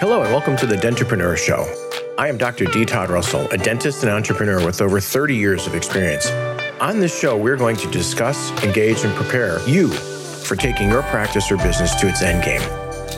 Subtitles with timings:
[0.00, 1.66] Hello, and welcome to the Dentrepreneur Show.
[2.16, 2.64] I am Dr.
[2.64, 2.86] D.
[2.86, 6.26] Todd Russell, a dentist and entrepreneur with over 30 years of experience.
[6.80, 11.52] On this show, we're going to discuss, engage, and prepare you for taking your practice
[11.52, 12.62] or business to its end game.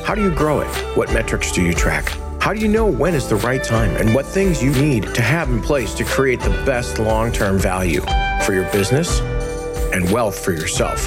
[0.04, 0.66] How do you grow it?
[0.96, 2.08] What metrics do you track?
[2.40, 5.22] How do you know when is the right time and what things you need to
[5.22, 8.00] have in place to create the best long term value
[8.44, 9.20] for your business
[9.92, 11.06] and wealth for yourself?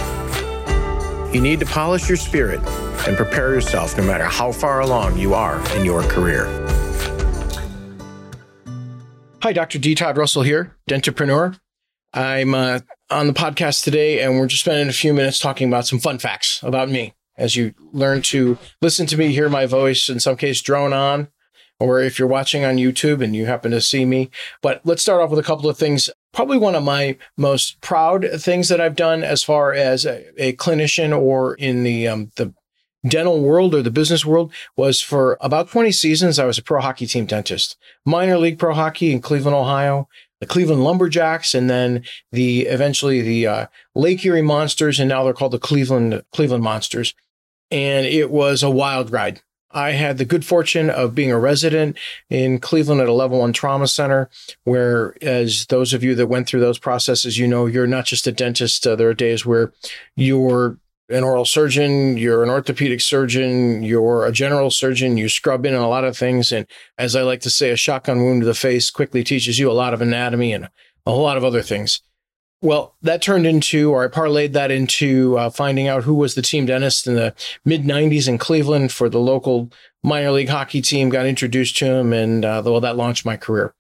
[1.36, 2.62] You need to polish your spirit
[3.08, 6.46] and prepare yourself no matter how far along you are in your career.
[9.42, 9.78] Hi, Dr.
[9.78, 9.94] D.
[9.94, 11.60] Todd Russell here, Dentrepreneur.
[12.14, 12.80] I'm uh,
[13.10, 16.18] on the podcast today, and we're just spending a few minutes talking about some fun
[16.18, 20.38] facts about me as you learn to listen to me, hear my voice, in some
[20.38, 21.28] case, drone on,
[21.80, 24.30] or if you're watching on YouTube and you happen to see me.
[24.62, 26.10] But let's start off with a couple of things.
[26.32, 30.54] Probably one of my most proud things that I've done as far as a, a
[30.54, 32.54] clinician or in the um, the
[33.08, 36.40] dental world or the business world was for about 20 seasons.
[36.40, 40.08] I was a pro hockey team dentist, minor league pro hockey in Cleveland, Ohio,
[40.40, 45.34] the Cleveland Lumberjacks, and then the eventually the uh, Lake Erie Monsters, and now they're
[45.34, 47.14] called the Cleveland Cleveland Monsters.
[47.72, 49.42] And it was a wild ride.
[49.72, 51.98] I had the good fortune of being a resident
[52.30, 54.30] in Cleveland at a level one trauma center,
[54.64, 58.26] where, as those of you that went through those processes, you know, you're not just
[58.26, 58.88] a dentist.
[58.88, 59.74] Uh, there are days where
[60.16, 60.78] you're
[61.10, 65.82] an oral surgeon, you're an orthopedic surgeon, you're a general surgeon, you scrub in on
[65.84, 66.52] a lot of things.
[66.52, 66.66] And
[66.98, 69.74] as I like to say, a shotgun wound to the face quickly teaches you a
[69.74, 72.02] lot of anatomy and a whole lot of other things.
[72.62, 76.42] Well, that turned into, or I parlayed that into uh, finding out who was the
[76.42, 79.72] team dentist in the mid 90s in Cleveland for the local
[80.04, 83.76] minor league hockey team, got introduced to him, and uh, well, that launched my career.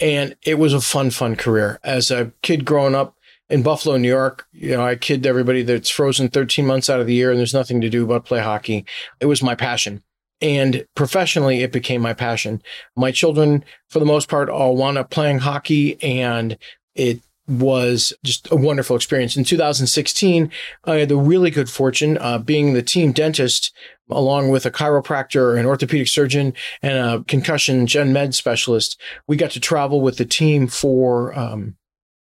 [0.00, 1.80] And it was a fun, fun career.
[1.82, 3.17] As a kid growing up,
[3.50, 7.00] in Buffalo, New York, you know, I kid everybody that it's frozen 13 months out
[7.00, 8.84] of the year and there's nothing to do but play hockey.
[9.20, 10.02] It was my passion.
[10.40, 12.62] And professionally, it became my passion.
[12.96, 16.58] My children, for the most part, all wound up playing hockey and
[16.94, 19.36] it was just a wonderful experience.
[19.36, 20.50] In 2016,
[20.84, 23.74] I had the really good fortune uh, being the team dentist
[24.10, 26.52] along with a chiropractor, an orthopedic surgeon,
[26.82, 29.00] and a concussion gen med specialist.
[29.26, 31.76] We got to travel with the team for um,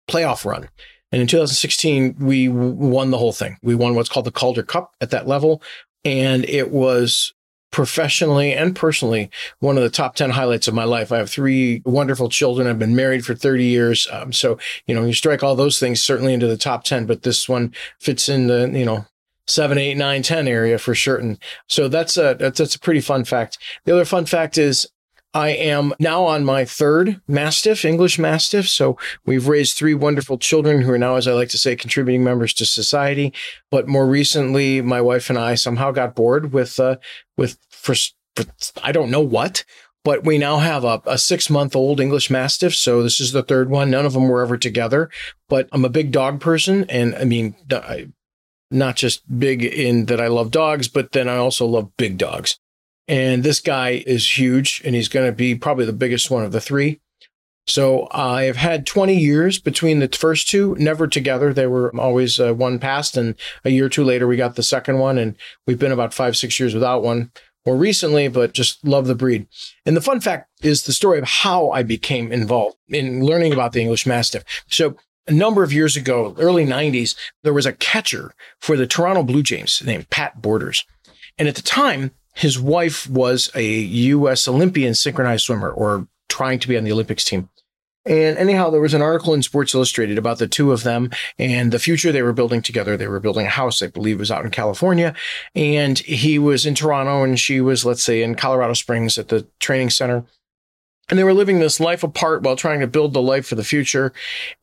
[0.09, 0.69] playoff run.
[1.11, 3.57] And in 2016, we won the whole thing.
[3.61, 5.61] We won what's called the Calder Cup at that level.
[6.05, 7.33] And it was
[7.71, 9.29] professionally and personally
[9.59, 11.11] one of the top 10 highlights of my life.
[11.11, 12.67] I have three wonderful children.
[12.67, 14.07] I've been married for 30 years.
[14.11, 14.57] Um, so,
[14.87, 17.73] you know, you strike all those things certainly into the top 10, but this one
[17.99, 19.05] fits in the, you know,
[19.47, 21.37] seven, eight, nine, 10 area for certain.
[21.67, 23.57] So that's a, that's, that's a pretty fun fact.
[23.85, 24.87] The other fun fact is
[25.33, 28.67] I am now on my third Mastiff, English Mastiff.
[28.67, 32.23] So we've raised three wonderful children who are now, as I like to say, contributing
[32.23, 33.33] members to society.
[33.69, 36.97] But more recently, my wife and I somehow got bored with, uh,
[37.37, 37.95] with, for,
[38.35, 38.45] for
[38.83, 39.63] I don't know what,
[40.03, 42.75] but we now have a, a six month old English Mastiff.
[42.75, 43.89] So this is the third one.
[43.89, 45.09] None of them were ever together,
[45.47, 46.85] but I'm a big dog person.
[46.89, 48.09] And I mean, I,
[48.69, 52.57] not just big in that I love dogs, but then I also love big dogs.
[53.07, 56.51] And this guy is huge and he's going to be probably the biggest one of
[56.51, 57.01] the three.
[57.67, 61.53] So I've had 20 years between the first two, never together.
[61.53, 64.63] They were always uh, one passed, and a year or two later, we got the
[64.63, 65.35] second one, and
[65.67, 67.31] we've been about five, six years without one
[67.65, 69.47] more recently, but just love the breed.
[69.85, 73.73] And the fun fact is the story of how I became involved in learning about
[73.73, 74.43] the English Mastiff.
[74.67, 74.97] So
[75.27, 79.43] a number of years ago, early 90s, there was a catcher for the Toronto Blue
[79.43, 80.83] Jays named Pat Borders.
[81.37, 84.47] And at the time, his wife was a U.S.
[84.47, 87.49] Olympian synchronized swimmer or trying to be on the Olympics team.
[88.03, 91.71] And anyhow, there was an article in Sports Illustrated about the two of them and
[91.71, 92.97] the future they were building together.
[92.97, 95.13] They were building a house, I believe, was out in California.
[95.53, 99.45] And he was in Toronto and she was, let's say, in Colorado Springs at the
[99.59, 100.23] training center.
[101.09, 103.63] And they were living this life apart while trying to build the life for the
[103.63, 104.13] future.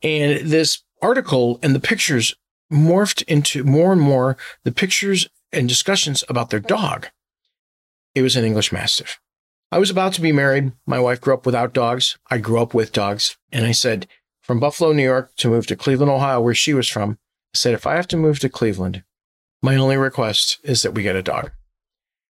[0.03, 2.35] And this article and the pictures
[2.71, 4.35] morphed into more and more
[4.65, 7.07] the pictures and discussions about their dog.
[8.19, 9.17] It was an English Mastiff.
[9.71, 10.73] I was about to be married.
[10.85, 12.17] My wife grew up without dogs.
[12.29, 13.37] I grew up with dogs.
[13.49, 14.07] And I said,
[14.41, 17.73] from Buffalo, New York to move to Cleveland, Ohio, where she was from, I said,
[17.73, 19.05] if I have to move to Cleveland,
[19.61, 21.51] my only request is that we get a dog.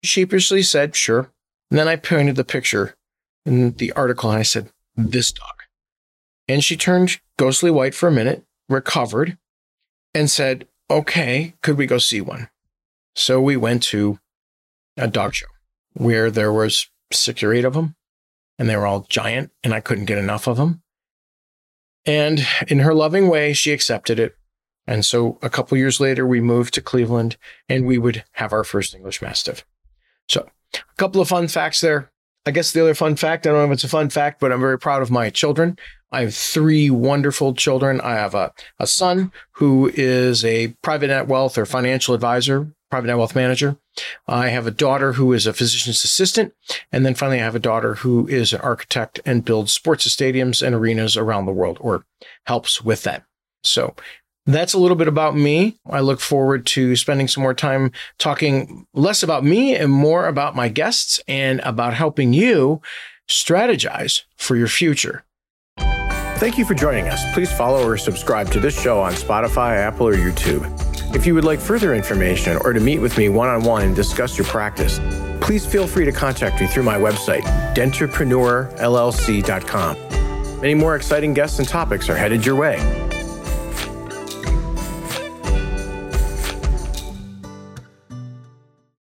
[0.04, 1.32] She sheepishly said, sure.
[1.70, 2.94] And then I pointed the picture
[3.46, 4.69] in the article and I said,
[4.99, 5.62] this dog.
[6.46, 9.38] And she turned ghostly white for a minute, recovered,
[10.12, 12.50] and said, okay, could we go see one?
[13.16, 14.19] So we went to
[14.99, 15.46] a dog show
[15.94, 17.96] where there was six or eight of them
[18.58, 20.82] and they were all giant and I couldn't get enough of them.
[22.06, 24.37] And in her loving way, she accepted it.
[24.87, 27.37] And so a couple years later, we moved to Cleveland
[27.69, 29.64] and we would have our first English Mastiff.
[30.28, 32.10] So a couple of fun facts there.
[32.46, 34.50] I guess the other fun fact, I don't know if it's a fun fact, but
[34.50, 35.78] I'm very proud of my children.
[36.10, 38.00] I have three wonderful children.
[38.00, 43.06] I have a, a son who is a private net wealth or financial advisor, private
[43.06, 43.76] net wealth manager.
[44.26, 46.52] I have a daughter who is a physician's assistant.
[46.92, 50.64] And then finally, I have a daughter who is an architect and builds sports stadiums
[50.64, 52.04] and arenas around the world or
[52.46, 53.25] helps with that.
[53.62, 53.94] So
[54.46, 55.78] that's a little bit about me.
[55.88, 60.56] I look forward to spending some more time talking less about me and more about
[60.56, 62.81] my guests and about helping you
[63.28, 65.25] strategize for your future.
[65.78, 67.22] Thank you for joining us.
[67.34, 70.89] Please follow or subscribe to this show on Spotify, Apple, or YouTube.
[71.12, 73.96] If you would like further information or to meet with me one on one and
[73.96, 75.00] discuss your practice,
[75.40, 77.42] please feel free to contact me through my website,
[77.74, 80.60] dentrepreneurllc.com.
[80.60, 83.09] Many more exciting guests and topics are headed your way.